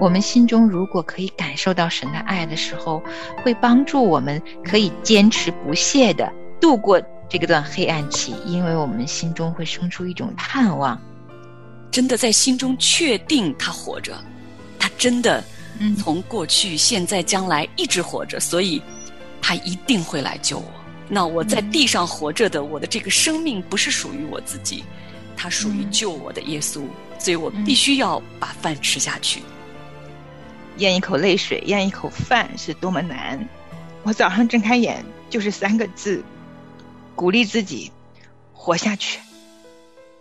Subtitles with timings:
[0.00, 3.02] 我们心中如果可以感受到神的爱的时候，
[3.42, 11.00] 会帮助我们可以坚持不懈的度过这个段黑暗期，因为我们心中会生出一种盼望，
[11.90, 14.16] 真的在心中确定他活着，
[14.78, 15.42] 他真的
[15.98, 18.80] 从过去、现在、将来一直活着，所以
[19.42, 20.64] 他一定会来救我。
[21.08, 24.84] 那我在地上活着的，我的这个生命不是属于我自己，
[25.36, 26.82] 它属于救我的耶稣，
[27.18, 29.42] 所以我必须要把饭吃下去。
[30.78, 33.38] 咽一口泪水，咽一口饭是多么难！
[34.04, 36.22] 我早上睁开眼就是三个字：
[37.14, 37.90] 鼓励自己
[38.52, 39.20] 活下去。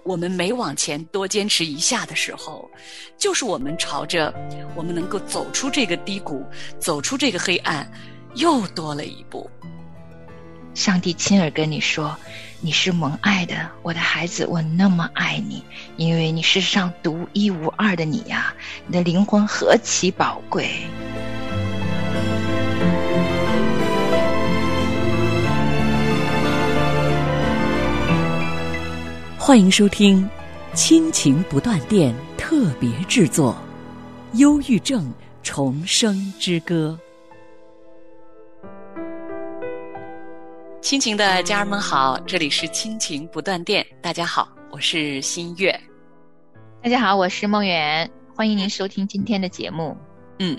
[0.04, 2.70] 我们每往前多坚持一下的时候，
[3.18, 4.34] 就是我们朝着
[4.76, 6.44] 我们能够走出这个低谷、
[6.80, 7.90] 走出这个黑暗，
[8.36, 9.50] 又多了一步。
[10.78, 12.16] 上帝亲耳跟你说
[12.62, 15.64] ：“你是蒙爱的，我的孩子，我那么爱你，
[15.96, 18.54] 因为你世上独一无二的你呀，
[18.86, 20.70] 你的灵魂何其宝贵。”
[29.36, 30.24] 欢迎收听
[30.76, 33.58] 《亲情不断电》特别制作，
[34.38, 36.96] 《忧郁症重生之歌》。
[40.88, 43.86] 亲情的家人们好，这里是亲情不断电。
[44.02, 45.78] 大家好，我是新月。
[46.82, 48.10] 大家好，我是梦远。
[48.34, 49.98] 欢迎您收听今天的节目。
[50.40, 50.58] 嗯，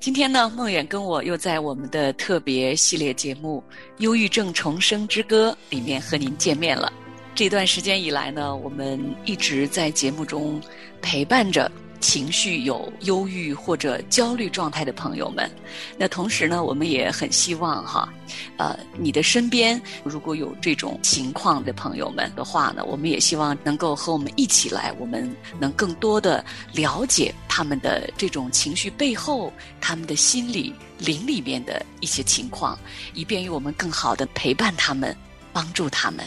[0.00, 3.62] 今天呢，梦远跟我又在我们的特别系列节目
[3.98, 6.90] 《忧郁症重生之歌》里面和您见面了。
[7.34, 10.58] 这段时间以来呢，我们一直在节目中
[11.02, 11.70] 陪伴着。
[12.02, 15.48] 情绪有忧郁或者焦虑状态的朋友们，
[15.96, 18.12] 那同时呢，我们也很希望哈，
[18.58, 26.44] 呃，你的身边如果有这种情况的朋友们的话呢，我们也希望能够和我们一起来，我们能更多的
[26.74, 32.76] 了解他们的这种情绪背后，他们的心理灵里面的一些情况，
[33.14, 35.16] 以便于我们更好的陪伴他们，
[35.52, 36.24] 帮助他们。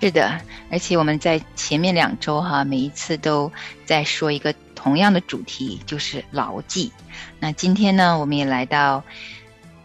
[0.00, 0.40] 是的，
[0.70, 3.50] 而且我们在前面两周哈，每一次都
[3.84, 4.54] 在说一个。
[4.82, 6.90] 同样的主题就是牢记。
[7.38, 9.04] 那今天呢，我们也来到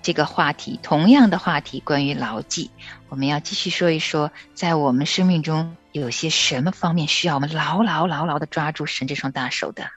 [0.02, 2.72] 这个话题，同样的话题，关于牢记。
[3.08, 9.88] 我们要继续说一说，在我们生命中有些什么方面需要我们牢牢牢牢的抓住神这双大手的。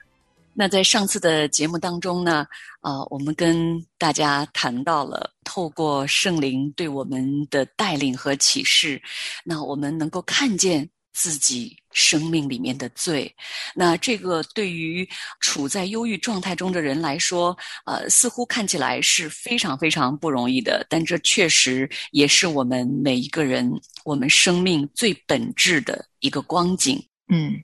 [0.53, 2.45] 那在上次的节目当中呢，
[2.81, 9.01] 呃，我们跟大家谈到了透过圣灵对我们的带领和启示，
[9.43, 10.87] 那我们能够看见。
[11.13, 13.33] 自己生命里面的罪，
[13.75, 15.07] 那这个对于
[15.39, 20.85] 处在忧郁状态中的人来说，呃，似乎看起来是非常非常不容易的。
[20.89, 23.69] 但这确实也是我们每一个人
[24.03, 27.03] 我们生命最本质的一个光景。
[27.33, 27.63] 嗯，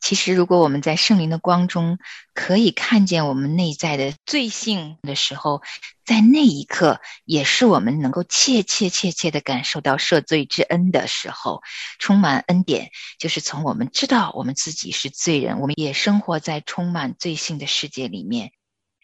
[0.00, 1.98] 其实如果我们在圣灵的光中
[2.34, 5.62] 可以看见我们内在的罪性的时候，
[6.04, 11.62] 在那一刻也是我们能够切切切切的感受到赦罪之恩的时候，
[12.00, 18.50] 充满恩典，就是从我们知道我们自己是罪人，我们也生活在充满罪性的世界里面，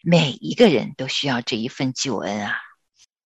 [0.03, 2.57] 每一个人都需要这一份救恩啊。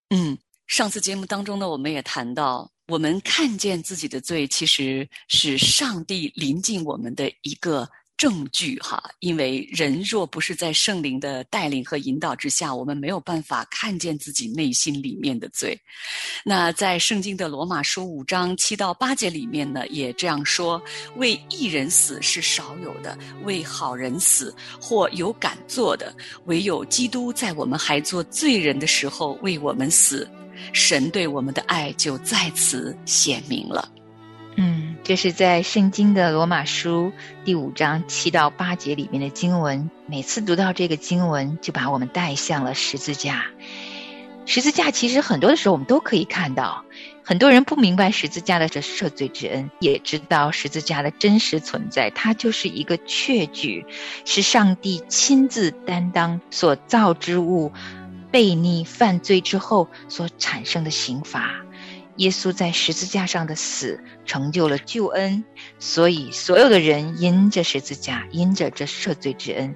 [0.09, 0.37] 嗯，
[0.67, 2.74] 上次节目当中呢，我们也谈到。
[2.87, 9.03] 我们看见自己的罪，其实是上帝临近我们的一个证据，哈。
[9.19, 15.75] 因为人若不是在圣灵的带领和引导之下，我们没有办法看见自己内心里面的罪。
[16.43, 20.79] 那在圣经的罗马书五章七到八节里面呢，也这样说：
[21.15, 30.29] 为一人死是少有的，为好人死或有敢做的，唯有基督在我们还做罪人的时候为我们死。
[30.73, 33.89] 神对我们的爱就在此显明了。
[34.57, 37.11] 嗯，这是在圣经的罗马书
[37.43, 39.89] 第五章七到八节里面的经文。
[40.07, 43.45] 每次读到这个经文，就把我们带向了十字架。
[44.45, 46.85] 十字架其实很多的时候我们都可以看到，
[47.23, 52.09] 很多人不明白十字架的这赦罪之恩，也知道十字架的真实存在。
[52.11, 53.85] 它就是一个确据，
[54.23, 57.73] 是上帝亲自担当所造之物。
[58.35, 61.55] 悖逆犯罪之后所产生的刑罚，
[62.17, 65.41] 耶稣在十字架上的死成就了救恩，
[65.79, 69.73] 所以所有的人因着十字架，因着这赦罪之恩，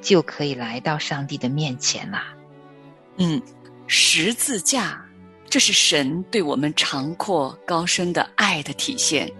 [0.00, 2.20] 就可以来到上帝的面前了。
[3.18, 3.40] 嗯，
[3.86, 5.00] 十字架，
[5.48, 9.32] 这是神对我们长阔高深的爱的体现。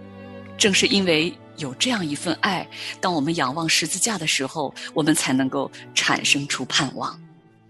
[0.57, 2.65] 正是因为有这样一份爱，
[3.01, 7.19] 当我们仰望十字架的时候，我们才能够产生出盼望。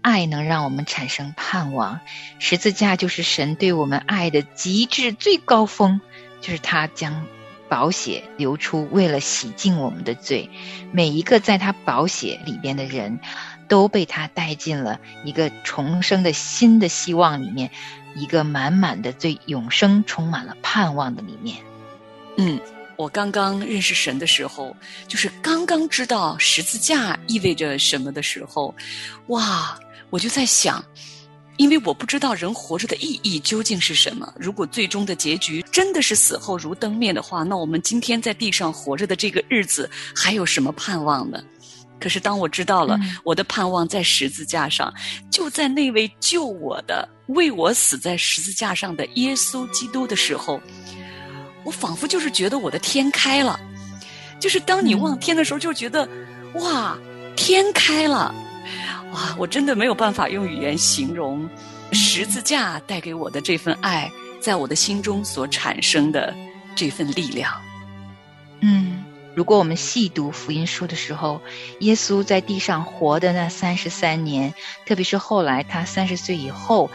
[0.04, 1.98] 爱能让我们产生盼望，
[2.38, 5.98] 十字架就是神对我们爱的极致最高峰，
[6.42, 7.24] 就是他将
[7.70, 10.50] 宝血流出，为了洗净我们的罪。
[10.92, 13.18] 每一个在他宝血里边的人，
[13.66, 17.70] 都被他带进了一个重生的新的希望里面，
[18.14, 21.56] 一个满满的对永生充满了盼望的里面。
[22.36, 22.60] 嗯，
[22.96, 24.76] 我刚刚认识神的时候，
[25.08, 28.74] 就是刚刚知道十字架意味着什么的时候，
[29.28, 29.78] 哇，
[30.14, 30.80] 我就在想。
[31.56, 34.32] 因为我不知道人活着的意义究竟是什么。
[34.36, 41.40] 如果最终的结局真的是死后如灯灭的话，那我们今天在地上活着的这个日子还有什么盼望呢？
[42.00, 44.92] 可是当我知道了我的盼望在十字架上，
[45.30, 50.60] 就在那位救我的、为我死在十字架上的耶稣基督的时候，
[51.64, 53.58] 我仿佛就是觉得我的天开了。
[54.40, 56.08] 就是当你望天的时候，就觉得
[56.54, 56.98] 哇，
[57.36, 58.34] 天开了。
[59.14, 61.48] 哇，我真的没有办法用语言形容
[61.92, 66.34] 十字架带给我的这份爱，在我的心中所产生的
[66.74, 67.62] 这份力量。
[68.60, 69.04] 嗯，
[69.36, 71.40] 如果我们细读福音书的时候，
[71.78, 74.52] 耶稣在地上活的那三十三年，
[74.84, 76.90] 特别是后来他三十岁以后，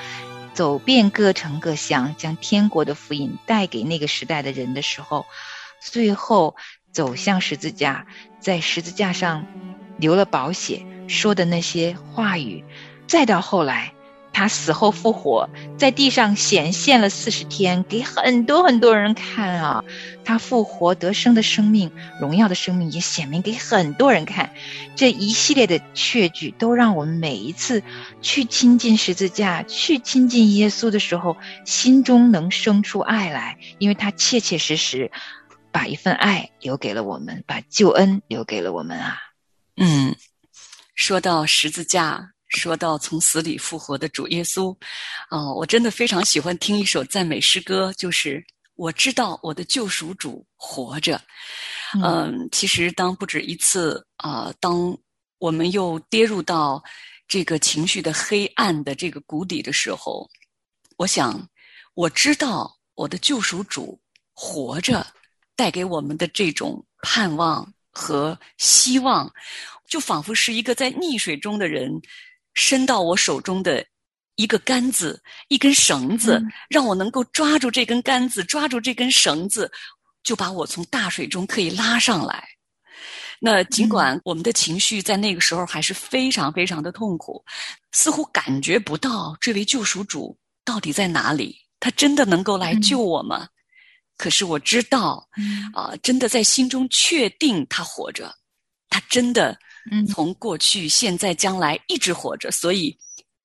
[0.53, 5.25] 走遍各城各乡，将天国的福音带给那个时代的人的时候，
[5.79, 6.57] 最后
[6.91, 8.07] 走向十字架，
[8.41, 9.45] 在十字架上
[9.97, 10.85] 流了宝血。
[11.09, 12.63] 说的那些话语，
[13.07, 13.91] 再到后来，
[14.31, 19.83] 他死后复活，在地上显现了四十天，给很多很多人看啊。
[20.23, 21.91] 他复活得生的生命，
[22.21, 24.53] 荣耀的生命也显明给很多人看。
[24.95, 27.81] 这一系列的确据，都让我们每一次
[28.21, 31.35] 去亲近十字架、去亲近耶稣的时候，
[31.65, 35.11] 心中能生出爱来，因为他切切实实
[35.71, 39.17] 把一份爱留给了我们，把救恩留给了我们啊。
[39.75, 40.15] 嗯。
[40.99, 44.75] 说到十字架，说到从死里复活的主耶稣，
[45.29, 51.19] 哦，我真的非常喜欢听一首赞美诗歌，就是我知道我的救赎主活着。
[52.03, 54.95] 嗯，其实当不止一次啊，当
[55.37, 56.83] 我们又跌入到
[57.29, 60.29] 这个情绪的黑暗的这个谷底的时候，
[60.97, 61.49] 我想
[61.93, 63.97] 我知道我的救赎主
[64.33, 65.07] 活着，
[65.55, 69.31] 带给我们的这种盼望和希望。
[69.89, 71.91] 就仿佛是一个在溺水中的人，
[72.53, 73.83] 伸到我手中的
[74.35, 79.69] 一个杆子、一根绳子，让我能够抓住这根杆子，抓住这根绳子，
[80.23, 82.47] 就把我从大水中可以拉上来。
[83.41, 87.43] 那尽管我们的情绪在那个时候还是非常非常的痛苦，
[87.91, 93.47] 似乎感觉不到这位救赎主到底在哪里，他真的能够来救我吗？
[94.17, 95.27] 可是我知道，
[95.73, 98.35] 啊，真的在心中确定他活着，
[98.89, 99.57] 他真的。
[99.91, 102.97] 嗯，从过去、现在、将来一直活着，所以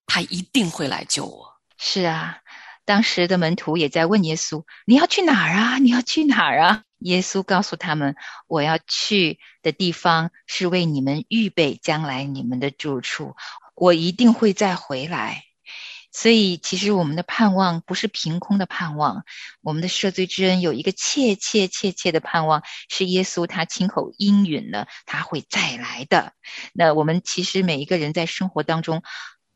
[0.07, 1.55] 他一定会来救我。
[1.79, 2.39] 是啊，
[2.85, 5.79] 当时的门徒也在问耶稣：“你要去哪儿啊？
[5.79, 8.17] 你要去哪儿啊？”耶稣告诉他们
[8.49, 13.37] ：“我要去的地方是为你们预备将来你们的住处，
[13.75, 15.45] 我一定会再回来。”
[16.17, 19.25] 所以，其实我们的盼望不是凭空的盼望，
[19.63, 26.33] 我们的赦罪之恩有一个切切切切的盼望，是耶稣他亲口应允了，他会再来的。
[26.73, 29.03] 那我们其实每一个人在生活当中，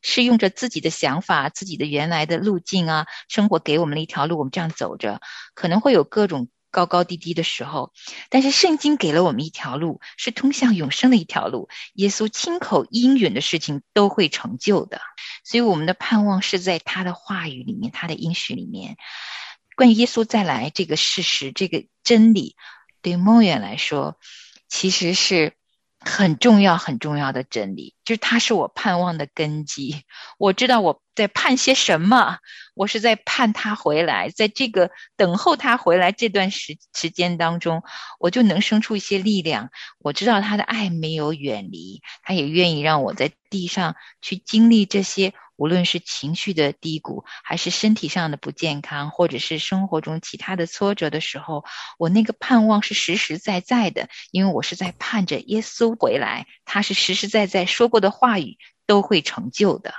[0.03, 5.21] 是用着自己的想法、自己的原来的路径啊，生活给我们了一条路，我们这样走着，
[5.55, 6.49] 可能会有各种。
[6.79, 7.93] 高高低低的时候，
[8.31, 11.69] 但是圣经给了我们一条路，是通向永生的一条路。
[11.95, 15.01] 耶稣亲口应允的事情都会成就的，
[15.43, 18.97] 所以我们的盼望是在他的话语里面，他的应许里面。
[19.75, 22.55] 关于耶稣再来这个事实，这个真理，
[23.03, 24.17] 对梦远来说，
[24.69, 25.55] 其实是。
[26.09, 30.03] 很重要很重要的真理，就是它是我盼望的根基。
[30.39, 32.39] 我知道我在盼些什么，
[32.75, 37.83] 我是在盼他回来，在这个等候他回来这段时时间当中，
[38.19, 39.71] 我就能生出一些力量。
[39.99, 45.35] 我知道他的爱没有远离，他也愿意让我在地上去经历这些。
[45.59, 51.65] 无论是情绪的低谷，还是身体上的不健康，或者是生活中其他的挫折的时候，
[51.99, 59.93] 我那个盼望是实实在在的，因为我是在盼着耶稣回来，他是实实在在说过的话语都会成就的。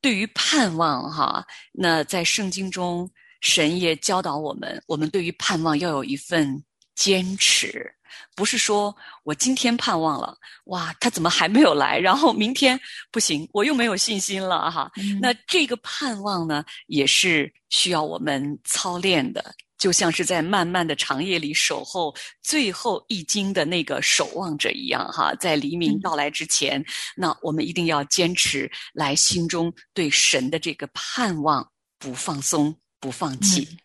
[0.00, 3.10] 对于盼望，哈，那在圣经中，
[3.42, 7.94] 神也教导我们，我们对于盼望要有一份坚持。
[8.34, 11.98] 不是说我今天盼望了，哇，他怎么还没有来？
[11.98, 12.78] 然后明天
[13.10, 14.90] 不行，我又没有信心了哈。
[15.20, 25.34] 那这个盼望呢，也是需要我们操练的，就像是在漫漫的长夜里守候最后一经的那个守望者一样哈。
[25.36, 26.84] 在黎明到来之前，
[27.16, 33.66] 那我们一定要坚持来心中对神的这个盼望不放松、不放弃。
[33.70, 33.78] 嗯，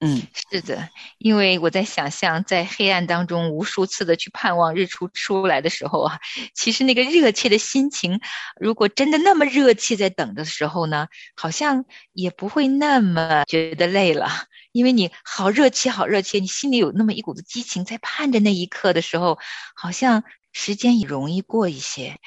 [0.00, 0.88] 嗯是的，
[1.18, 6.20] 因为我在想象，在黑暗当中无数次的去盼望日出出来的时候啊，
[6.54, 8.20] 其实那个热切的心情，
[8.60, 14.30] 如果真的那么热切在等的时候呢，好像也不会那么觉得累了，
[14.70, 19.36] 因为你好热切，好热切，你心里有那么一股子激情在盼着那一刻的时候，
[19.74, 22.18] 好像时间也容易过一些。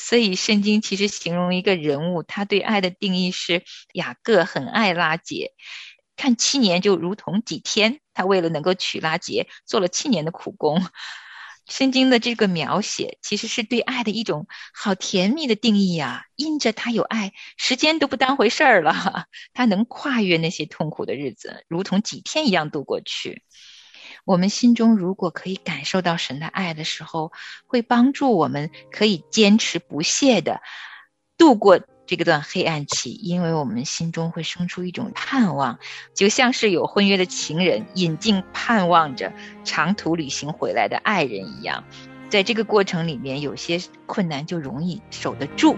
[0.00, 5.52] 所以圣经其实形容一个人物，他对爱的定义是雅各很爱拉结。
[6.18, 10.84] 看七年就如同几天，他为了能够娶拉结，做了七年的苦工。
[11.66, 16.24] 圣经的这个描写，其实是对爱的一种好甜蜜的定义啊！
[16.34, 23.44] 因着他有爱，时间都不当回事儿了，他能跨越那些痛苦的日子，如同几天一样度过去。
[24.24, 27.32] 我们心中如果可以感受到神的爱的时候，
[27.66, 30.62] 会帮助我们可以坚持不懈的
[31.36, 31.80] 度过。
[32.08, 35.78] 这个段黑暗期，因为我们心中会生出一种盼望，
[36.14, 39.30] 就像是有婚约的情人引进盼望着
[39.62, 41.84] 长途旅行回来的爱人一样，
[42.30, 45.76] 在这个过程里面，有些困难就容易守得住。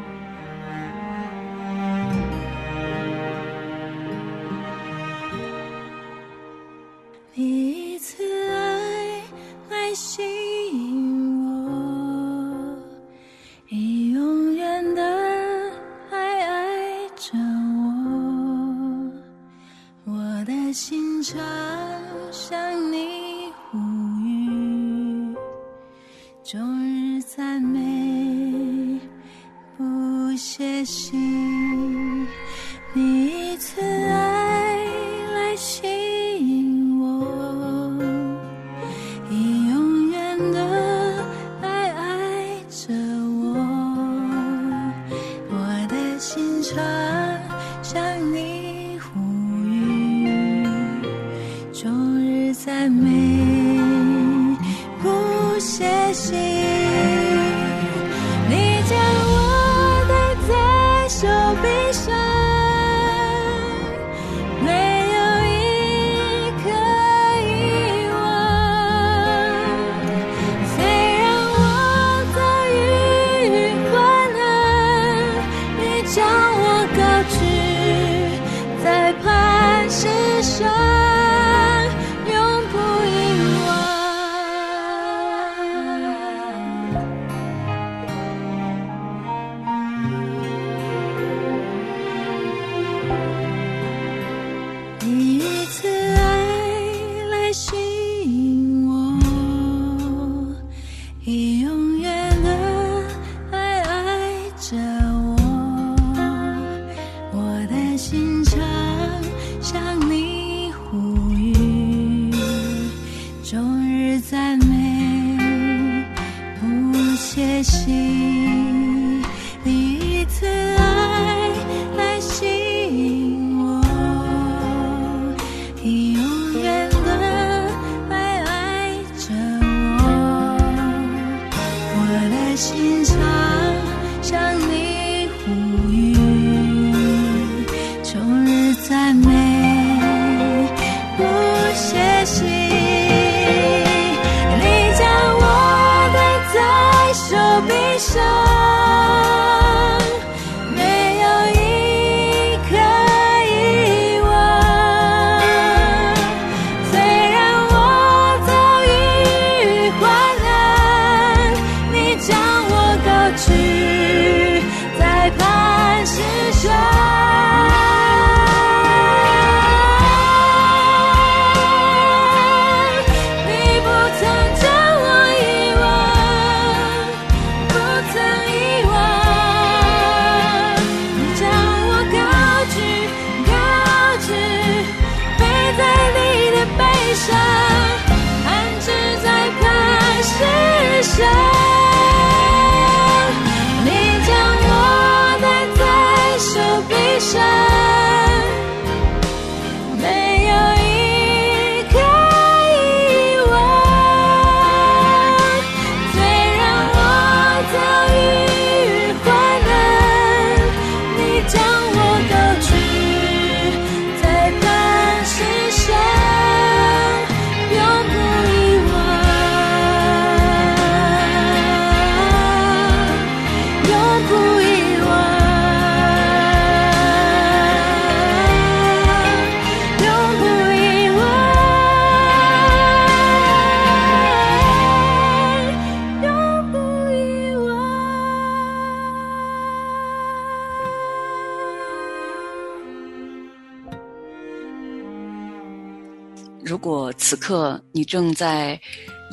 [247.30, 248.76] 此刻你正在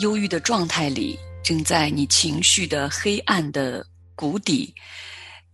[0.02, 3.84] 忧郁的状态里，正在你情绪的黑暗的
[4.16, 4.72] 谷底，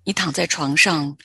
[0.04, 1.18] 你躺在床上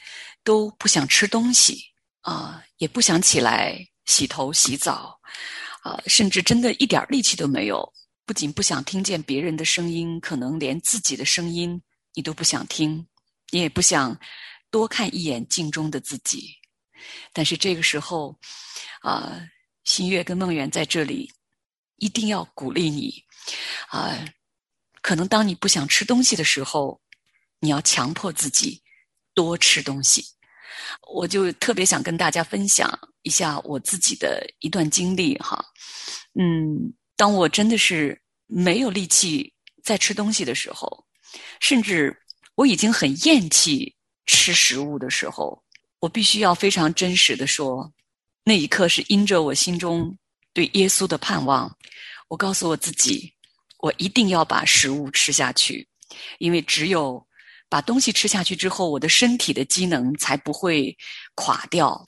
[0.45, 1.77] 都不想吃东西
[2.21, 5.19] 啊，也不想起来洗头洗澡
[5.83, 7.93] 啊，甚至真的一点力气都没有。
[8.25, 11.83] 不仅不想听见别人的声音，可能连自己的声音
[12.15, 13.05] 你都不想听，
[13.51, 14.17] 你也不想
[14.71, 16.55] 多看一眼镜中的自己。
[17.33, 18.39] 但是这个时候，
[19.01, 19.37] 啊，
[19.89, 21.33] 新月跟梦圆在这里，
[21.97, 23.25] 一定要鼓励你，
[23.89, 24.23] 啊，
[25.01, 27.01] 可能当你不想吃东西的时候，
[27.59, 28.83] 你要强迫自己
[29.33, 30.23] 多吃东西。
[31.11, 32.87] 我就特别想跟大家分享
[33.23, 35.65] 一下我自己的一段经历哈，
[36.39, 36.93] 嗯。
[37.17, 39.53] 当我真的是没有力气
[39.83, 41.07] 再吃东西的时候，
[41.61, 42.15] 甚至
[42.57, 45.65] 我已经很厌弃吃食物的时候，
[45.99, 47.91] 我必须要非常真实的说，
[48.49, 50.17] 那一刻是因着我心中
[50.55, 51.71] 对耶稣的盼望，
[52.29, 53.31] 我告诉我自己，
[53.81, 55.87] 我一定要把食物吃下去，
[56.39, 57.23] 因为只有
[57.69, 60.97] 把东西吃下去之后，我的身体的机能才不会
[61.35, 62.03] 垮掉。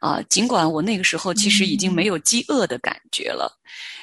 [0.00, 3.56] 啊，尽管我那个时候其实已经没有饥饿的感觉了。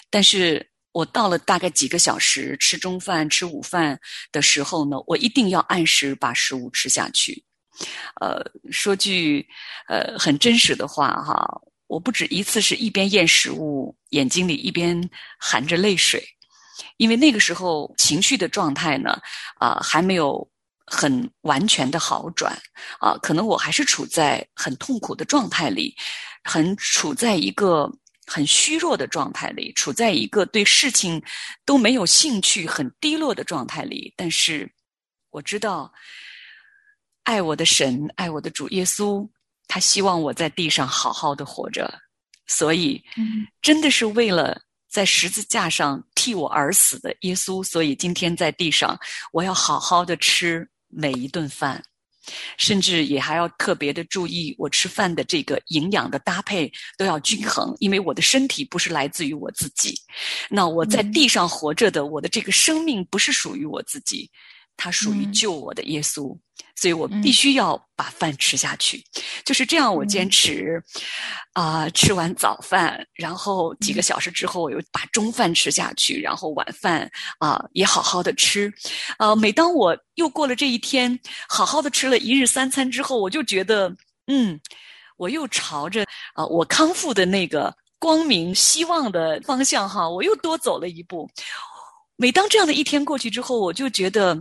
[0.09, 3.99] 但是我到了大概几个小时吃中饭、吃午饭
[4.31, 7.43] 的时候呢，我一定要按时把食物吃下去。
[8.21, 9.47] 呃，说句
[9.87, 11.45] 呃很真实的话哈，
[11.87, 16.23] 我不止一次是一边咽食物，眼睛里一边含着泪水，
[16.97, 19.19] 因为那个时候情绪的状态呢，
[19.55, 20.47] 啊还没有
[20.85, 22.57] 很完全的好转
[22.99, 25.95] 啊，可能我还是处在很痛苦的状态里，
[26.43, 27.91] 很处在一个。
[28.29, 31.23] 很虚弱的状态里，处在一个对事情
[31.63, 34.13] 都没有兴趣、很低落的状态里。
[34.17, 34.69] 但是
[35.29, 35.89] 我知道，
[37.27, 39.27] 爱我的神、爱我的主耶稣，
[39.67, 41.93] 他希望我在地上好好的活着。
[42.47, 43.03] 所以，
[43.61, 48.97] 真的是为了在十字架上替我而死的耶稣，所以今天在地上，
[49.33, 51.83] 我要好好的吃每一顿饭。
[52.57, 59.93] 甚至也还要特别的注意，我吃饭的这个营养的搭配都要均衡，因为我的身体不是来自于我自己。
[60.49, 64.29] 那我在地上活着的，我的这个生命不是属于我自己，
[64.77, 66.37] 它属于救我的耶稣。
[66.75, 69.03] 所以我必须要把饭吃下去，
[69.43, 69.93] 就是这样。
[69.93, 70.79] 我坚持，
[71.53, 77.09] 啊，吃完早饭，然后几个小时之后，我又把中饭吃下去，然后晚饭
[77.39, 78.71] 啊也好好的吃。
[79.17, 83.91] 呃，每当我又过了这一天，好好的吃了一日三餐之后，我就觉得，
[84.27, 84.59] 嗯，
[85.17, 91.27] 我又朝着啊我康复的那个光明希望的方向哈，我又多走了一步。
[92.17, 94.39] 每当这样的一天过去之后，我就觉得，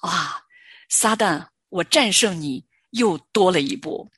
[0.00, 0.40] 啊，
[0.88, 1.46] 撒旦。
[1.70, 4.10] 我战胜你又多了一步，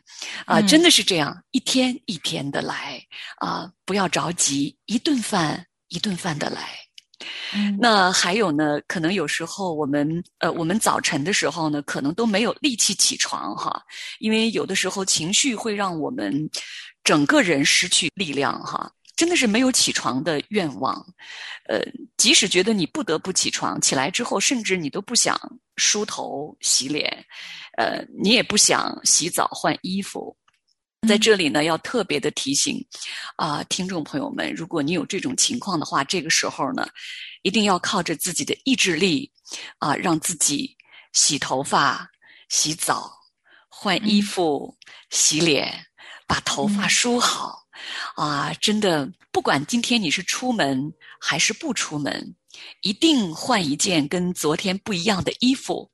[0.47, 2.99] 啊，真的是这样，一天一天的来
[3.37, 6.71] 啊，不要着急，一顿饭一顿饭的来。
[7.79, 13.83] 那还有呢，可能有时候我们呃，我们早晨的时候呢，可能都没有力气起床哈，
[14.18, 16.49] 因为有的时候情绪会让我们
[17.05, 18.90] 整个人失去力量哈。
[19.23, 20.93] 真的是没有起床的愿望，
[21.69, 21.81] 呃，
[22.17, 25.41] 即使觉得你不得不起床，起来之后，甚至你都不想
[25.77, 27.25] 梳头洗脸，
[27.79, 30.37] 呃，你也不想洗澡换衣服。
[31.07, 32.85] 在这里呢，要特别的提醒
[33.37, 36.89] 啊，听众朋友们，如果你有这种情况的话，这个时候呢，
[37.43, 39.31] 一定要靠着自己的意志力
[39.79, 40.77] 啊，让自己
[41.13, 42.11] 洗头发、
[42.49, 43.09] 洗澡、
[43.69, 44.77] 换衣服、
[45.11, 45.73] 洗脸，
[46.27, 47.62] 把头发梳好。
[48.14, 52.35] 啊，真的，不管今天你是出门还是不出门，
[52.83, 55.90] 一定换一件跟昨天不一样的衣服。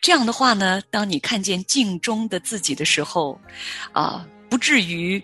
[0.00, 3.40] 这样的话呢，当你看见镜中的自己的时候，
[3.92, 5.22] 啊，不至于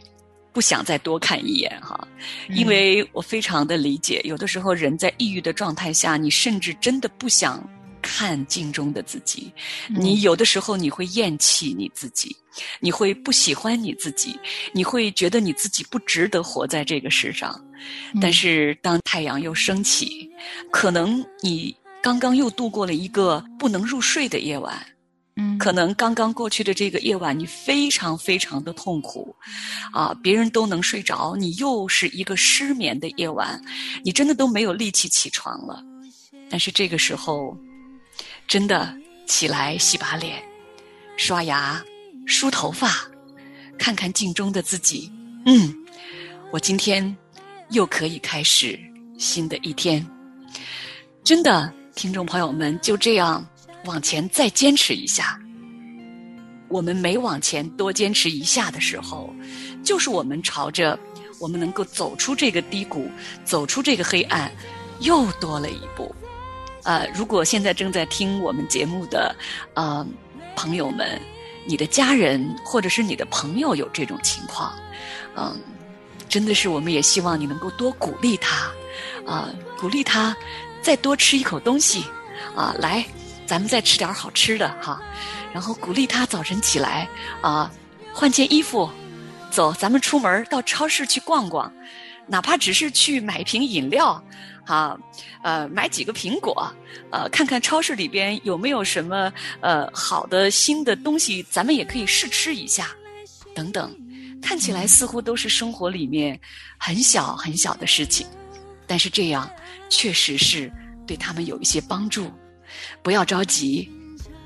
[0.52, 2.08] 不想再多看一眼哈。
[2.48, 7.62] 因为我非常的理解，有的时候人在抑郁的状态下，你甚至真的不想。
[8.02, 9.50] 看镜中的自己，
[9.88, 12.36] 你有的时候你会厌弃你自己，
[12.80, 14.38] 你会不喜欢你自己，
[14.72, 17.58] 你会觉得你自己不值得活在这个世上。
[18.20, 20.28] 但是当太阳又升起，
[20.70, 24.84] 可能你刚刚又度过了一个不能入睡的夜晚，
[25.36, 29.34] 嗯，可能刚刚过去的这个夜晚你非常非常的痛苦，
[29.92, 33.60] 啊，别人都能睡着，你又是一个失眠的夜晚，
[34.04, 35.82] 你真的都没有力气起床了。
[36.50, 37.56] 但是这个时候。
[38.52, 40.42] 真的起来洗把脸、
[41.16, 41.82] 刷牙、
[42.26, 43.10] 梳头发，
[43.78, 45.10] 看看镜中的自己。
[45.46, 45.74] 嗯，
[46.50, 47.16] 我今天
[47.70, 48.78] 又可以开始
[49.18, 50.06] 新的一天。
[51.24, 53.42] 真的，听众朋友们，就这样
[53.86, 55.40] 往前再坚持一下。
[56.68, 59.34] 我们每往前多坚持一下的时候，
[59.82, 61.00] 就是我们朝着
[61.40, 63.10] 我们能够走出这个低谷，
[63.46, 64.52] 走出这个黑暗，
[65.00, 66.14] 又多了一步。
[66.84, 69.34] 呃，如果现在正在听我们节目的
[69.74, 70.06] 呃
[70.56, 71.20] 朋友们，
[71.64, 74.74] 你的家人或者是你的朋友有这种情况，
[75.36, 75.60] 嗯，
[76.28, 78.70] 真的是我们也希望你能够多鼓励他，
[79.24, 80.36] 啊，鼓励他
[80.82, 82.04] 再多吃一口东西，
[82.56, 83.04] 啊，来，
[83.46, 85.00] 咱们再吃点好吃的哈，
[85.52, 87.08] 然后鼓励他早晨起来
[87.40, 87.70] 啊，
[88.12, 88.90] 换件衣服，
[89.52, 91.72] 走，咱们出门到超市去逛逛，
[92.26, 94.20] 哪怕只是去买一瓶饮料。
[94.64, 94.96] 啊，
[95.42, 96.72] 呃，买几个苹果，
[97.10, 102.88] 呃，看看超市里边有没有什么呃好的新的东西，咱们也可以试吃一下，
[103.54, 103.94] 等等，
[104.40, 106.38] 看起来似乎都是生活里面
[106.78, 108.26] 很小很小的事情，
[108.86, 109.50] 但是这样
[109.88, 110.72] 确实是
[111.06, 112.30] 对他们有一些帮助。
[113.02, 113.90] 不要着急，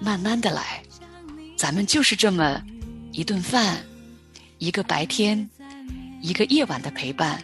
[0.00, 0.82] 慢慢的来，
[1.56, 2.60] 咱们就是这么
[3.12, 3.84] 一顿饭，
[4.58, 5.48] 一个白天，
[6.22, 7.42] 一个夜晚的陪伴，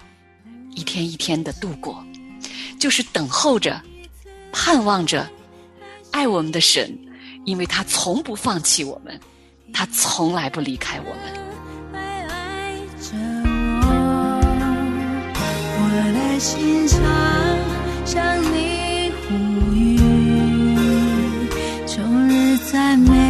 [0.74, 2.04] 一天一天的度过。
[2.83, 3.81] 就是等候着，
[4.51, 5.31] 盼望着，
[6.11, 6.99] 爱我们的神，
[7.45, 9.21] 因为他从不放弃我们，
[9.73, 11.23] 他从来不离开我们。
[15.79, 15.81] 我，
[16.12, 16.99] 的心常
[18.05, 19.33] 向你呼
[19.77, 19.97] 吁，
[21.87, 23.21] 终日赞美，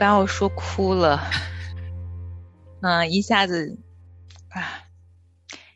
[0.00, 1.20] 把我说哭了，
[2.80, 3.78] 嗯、一下子
[4.48, 4.88] 啊，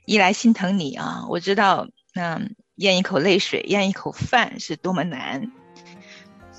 [0.06, 5.52] 一来心疼你啊，我知道，嗯、咽一口泪水，咽一口饭是多么难，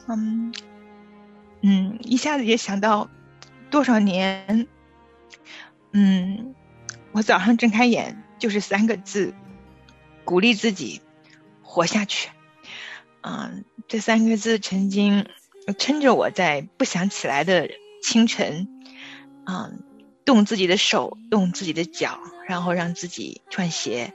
[0.07, 0.53] 嗯
[1.61, 3.09] 嗯，一下子也想到
[3.71, 4.67] 多少年，
[5.91, 6.53] 嗯，
[7.13, 9.33] 我早上睁开眼就是三个字，
[10.23, 11.01] 鼓励自己
[11.63, 12.29] 活下去，
[13.21, 15.27] 嗯、这三个字曾经
[15.73, 17.69] 撑着我在不想起来的
[18.03, 18.67] 清晨，
[19.45, 19.83] 嗯，
[20.23, 24.13] 动自己的手，动自己的脚，然后让自己穿鞋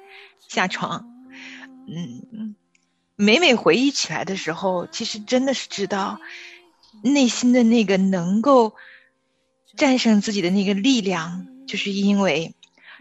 [0.49, 1.07] 下床。
[1.89, 2.55] 嗯，
[3.17, 6.21] 每每回忆起来的时候，其实真的是知道
[7.03, 8.75] 内心的那个能够
[9.77, 12.55] 战胜自己的那个力量，就是因为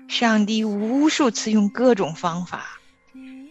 [0.08, 2.80] 上帝无数次用各种方法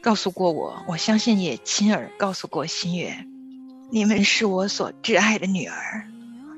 [0.03, 3.27] 告诉过我，我相信也亲耳告诉过心月。
[3.90, 6.07] 你们是我所挚爱的女儿，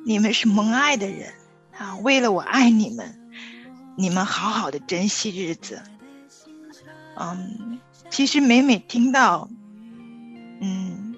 [0.04, 1.32] 你们是蒙爱的人
[1.76, 1.96] 啊！
[1.98, 3.18] 为了我爱你们，
[3.96, 5.82] 你们好好的珍惜日子。
[7.16, 7.78] 嗯，
[8.10, 9.48] 其实每每听到，
[10.60, 11.14] 嗯，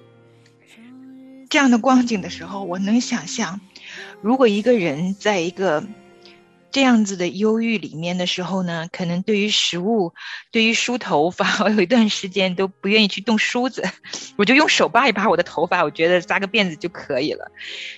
[1.49, 3.59] 这样的光景的时候，我能想象，
[4.21, 5.83] 如果一个人在一个
[6.73, 10.13] 这样子的忧郁里面的时候呢，可能对于食物，
[10.51, 13.83] 对于梳头发， 我有一段时间都不愿意去动梳子，
[14.35, 17.51] 我就用手扒一扒我的头发，我觉得扎个辫子就可以了。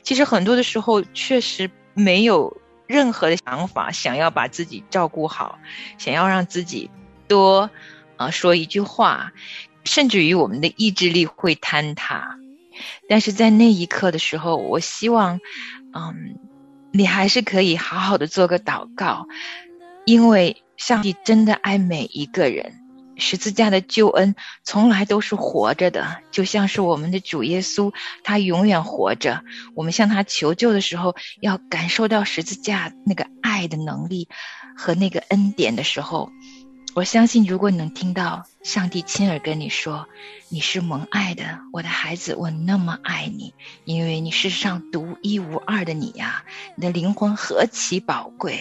[0.04, 5.58] 其实很多的时候确实没有任何的想法，想要把自己照顾好，
[5.98, 6.92] 想要让自己
[7.30, 7.70] 多
[8.18, 9.32] 啊、说一句话，
[9.86, 12.38] 甚至于我们的意志力会坍塌。
[13.08, 15.40] 但是在那一刻的时候，我希望，
[15.94, 16.38] 嗯，
[16.98, 19.28] 你还是可以好好的做个祷告，
[20.06, 22.74] 因为上帝真的爱每一个人。
[23.18, 29.44] 十字架的救恩从来都是活着的，就像是我们的主耶稣，他永远活着。
[29.74, 34.30] 我们向他求救的时候，要感受到十字架那个爱的能力
[34.78, 36.30] 和那个恩典的时候，
[36.96, 40.08] 我相信，如果你能听到上帝亲耳跟你说
[40.48, 43.54] ：“你是蒙爱的，我的孩子，我那么爱你，
[43.84, 46.46] 因为你世上独一无二的你呀，
[46.78, 48.60] 你的灵魂何其宝贵。”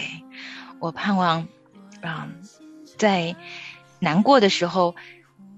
[0.79, 1.47] 我盼望，
[2.01, 2.27] 啊，
[2.97, 3.35] 在。
[3.97, 4.95] 难过的时候，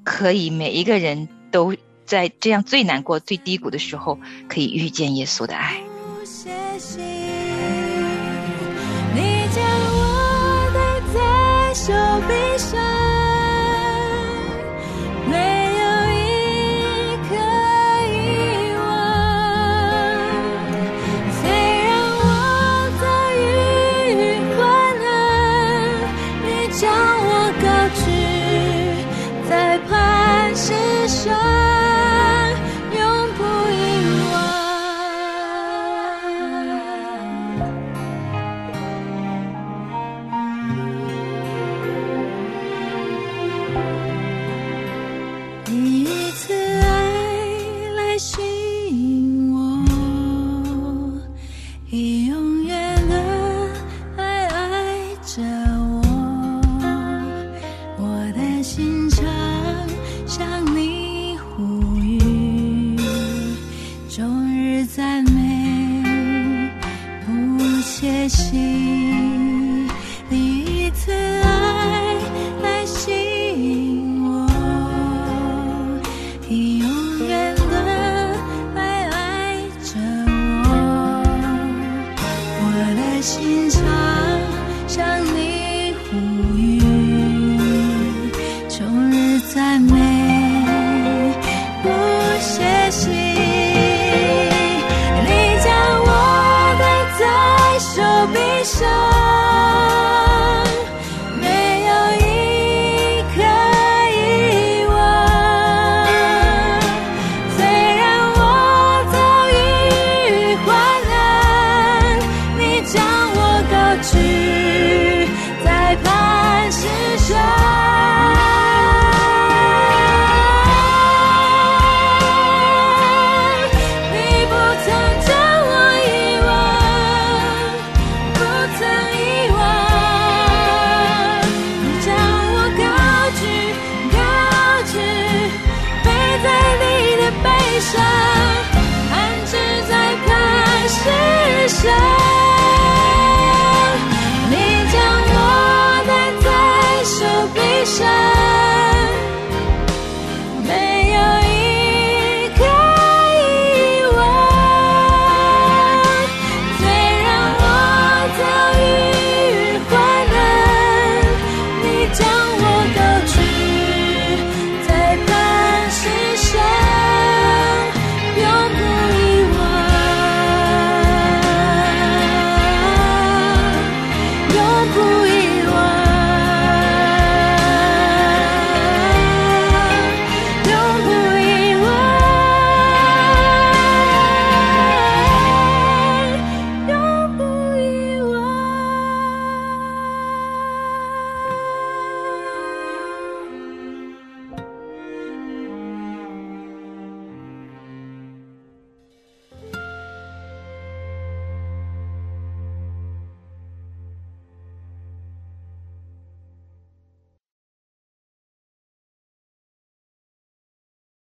[0.03, 5.81] 可以每一个人都在这样最难过、最低谷的时候，可以遇见耶稣的爱。
[11.87, 11.93] 手
[12.27, 12.96] 臂上。